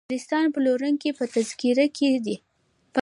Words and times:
کریستال 0.07 0.45
پلورونکی 0.55 1.09
په 1.17 1.25
تنګیر 1.33 1.77
کې 1.97 2.09
دی. 2.25 2.35